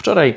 Wczoraj 0.00 0.34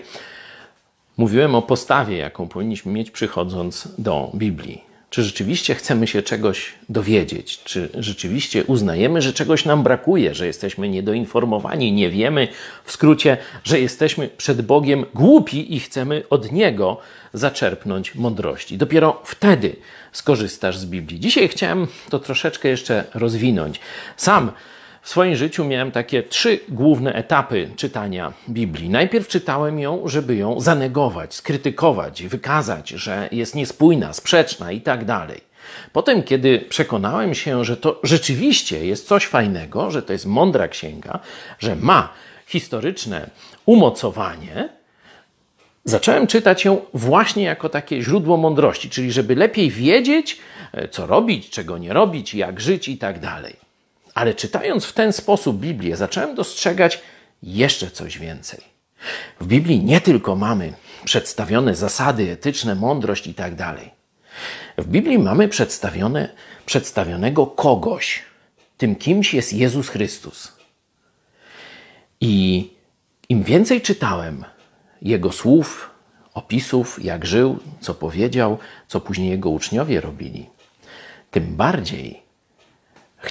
mówiłem 1.17 1.55
o 1.55 1.61
postawie, 1.61 2.17
jaką 2.17 2.47
powinniśmy 2.47 2.91
mieć 2.91 3.11
przychodząc 3.11 3.87
do 3.97 4.31
Biblii. 4.35 4.83
Czy 5.09 5.23
rzeczywiście 5.23 5.75
chcemy 5.75 6.07
się 6.07 6.21
czegoś 6.21 6.73
dowiedzieć? 6.89 7.63
Czy 7.63 7.89
rzeczywiście 7.93 8.63
uznajemy, 8.63 9.21
że 9.21 9.33
czegoś 9.33 9.65
nam 9.65 9.83
brakuje, 9.83 10.35
że 10.35 10.47
jesteśmy 10.47 10.89
niedoinformowani, 10.89 11.91
nie 11.91 12.09
wiemy, 12.09 12.47
w 12.83 12.91
skrócie, 12.91 13.37
że 13.63 13.79
jesteśmy 13.79 14.27
przed 14.27 14.61
Bogiem 14.61 15.05
głupi 15.13 15.75
i 15.75 15.79
chcemy 15.79 16.23
od 16.29 16.51
Niego 16.51 16.97
zaczerpnąć 17.33 18.15
mądrości? 18.15 18.77
Dopiero 18.77 19.21
wtedy 19.25 19.75
skorzystasz 20.11 20.77
z 20.77 20.85
Biblii. 20.85 21.19
Dzisiaj 21.19 21.47
chciałem 21.47 21.87
to 22.09 22.19
troszeczkę 22.19 22.69
jeszcze 22.69 23.03
rozwinąć. 23.13 23.79
Sam 24.17 24.51
w 25.03 25.09
swoim 25.09 25.35
życiu 25.35 25.65
miałem 25.65 25.91
takie 25.91 26.23
trzy 26.23 26.59
główne 26.69 27.13
etapy 27.13 27.69
czytania 27.75 28.33
Biblii. 28.49 28.89
Najpierw 28.89 29.27
czytałem 29.27 29.79
ją, 29.79 30.07
żeby 30.07 30.35
ją 30.35 30.59
zanegować, 30.59 31.35
skrytykować, 31.35 32.23
wykazać, 32.23 32.89
że 32.89 33.29
jest 33.31 33.55
niespójna, 33.55 34.13
sprzeczna 34.13 34.71
i 34.71 34.81
tak 34.81 35.05
dalej. 35.05 35.41
Potem, 35.93 36.23
kiedy 36.23 36.59
przekonałem 36.59 37.35
się, 37.35 37.65
że 37.65 37.77
to 37.77 37.99
rzeczywiście 38.03 38.85
jest 38.85 39.07
coś 39.07 39.25
fajnego, 39.25 39.91
że 39.91 40.01
to 40.01 40.13
jest 40.13 40.25
mądra 40.25 40.67
księga, 40.67 41.19
że 41.59 41.75
ma 41.75 42.13
historyczne 42.47 43.29
umocowanie, 43.65 44.69
zacząłem 45.85 46.27
czytać 46.27 46.65
ją 46.65 46.81
właśnie 46.93 47.43
jako 47.43 47.69
takie 47.69 48.01
źródło 48.01 48.37
mądrości, 48.37 48.89
czyli 48.89 49.11
żeby 49.11 49.35
lepiej 49.35 49.69
wiedzieć, 49.69 50.39
e, 50.73 50.87
co 50.87 51.07
robić, 51.07 51.49
czego 51.49 51.77
nie 51.77 51.93
robić, 51.93 52.33
jak 52.33 52.61
żyć 52.61 52.87
i 52.89 52.97
tak 52.97 53.19
dalej. 53.19 53.62
Ale 54.13 54.33
czytając 54.33 54.85
w 54.85 54.93
ten 54.93 55.13
sposób 55.13 55.59
Biblię, 55.59 55.95
zacząłem 55.95 56.35
dostrzegać 56.35 57.01
jeszcze 57.43 57.91
coś 57.91 58.17
więcej. 58.17 58.61
W 59.39 59.47
Biblii 59.47 59.83
nie 59.83 60.01
tylko 60.01 60.35
mamy 60.35 60.73
przedstawione 61.05 61.75
zasady 61.75 62.31
etyczne, 62.31 62.75
mądrość 62.75 63.27
i 63.27 63.33
tak 63.33 63.55
dalej. 63.55 63.91
W 64.77 64.87
Biblii 64.87 65.19
mamy 65.19 65.47
przedstawione, 65.47 66.29
przedstawionego 66.65 67.45
kogoś. 67.45 68.23
Tym 68.77 68.95
kimś 68.95 69.33
jest 69.33 69.53
Jezus 69.53 69.89
Chrystus. 69.89 70.53
I 72.21 72.69
im 73.29 73.43
więcej 73.43 73.81
czytałem 73.81 74.45
jego 75.01 75.31
słów, 75.31 75.89
opisów, 76.33 77.03
jak 77.03 77.25
żył, 77.25 77.59
co 77.81 77.93
powiedział, 77.93 78.57
co 78.87 79.01
później 79.01 79.29
jego 79.29 79.49
uczniowie 79.49 80.01
robili, 80.01 80.49
tym 81.31 81.55
bardziej 81.55 82.22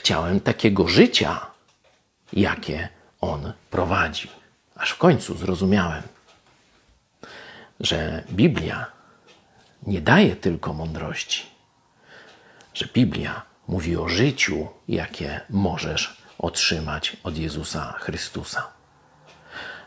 chciałem 0.03 0.41
takiego 0.41 0.89
życia, 0.89 1.47
jakie 2.33 2.89
on 3.21 3.53
prowadzi. 3.71 4.29
Aż 4.77 4.91
w 4.91 4.99
końcu 4.99 5.37
zrozumiałem, 5.37 6.03
że 7.81 8.25
Biblia 8.31 8.87
nie 9.87 10.01
daje 10.01 10.37
tylko 10.37 10.73
mądrości, 10.73 11.47
że 12.75 12.87
Biblia 12.95 13.43
mówi 13.69 13.97
o 13.97 14.09
życiu, 14.09 14.69
jakie 14.89 15.41
możesz 15.51 16.23
otrzymać 16.39 17.17
od 17.25 17.39
Jezusa 17.39 17.95
Chrystusa. 17.99 18.69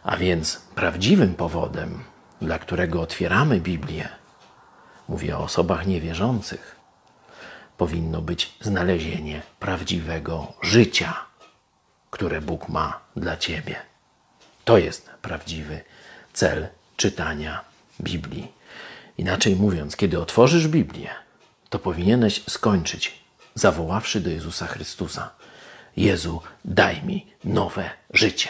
A 0.03 0.17
więc 0.17 0.61
prawdziwym 0.75 1.36
powodem, 1.36 2.03
dla 2.41 2.59
którego 2.59 3.02
otwieramy 3.02 3.61
Biblię, 3.61 4.09
mówię 5.09 5.38
o 5.38 5.43
osobach 5.43 5.88
niewierzących, 5.88 6.75
powinno 7.78 8.22
być 8.22 8.54
znalezienie 8.62 9.42
prawdziwego 9.59 10.54
życia, 10.62 11.26
które 12.09 12.42
Bóg 12.42 12.70
ma 12.70 13.00
dla 13.16 13.38
ciebie. 13.38 13.76
To 14.66 14.78
jest 14.78 15.09
prawdziwy 15.22 15.82
cel 16.34 16.67
czytania 16.98 17.64
Biblii. 18.02 18.52
Inaczej 19.17 19.56
mówiąc, 19.56 19.95
kiedy 19.95 20.20
otworzysz 20.20 20.67
Biblię, 20.67 21.10
to 21.70 21.80
powinieneś 21.80 22.44
skończyć, 22.49 23.20
zawoławszy 23.55 24.22
do 24.22 24.30
Jezusa 24.30 24.67
Chrystusa: 24.67 25.30
Jezu, 25.98 26.42
daj 26.66 27.04
mi 27.04 27.28
nowe 27.44 27.89
życie. 28.14 28.49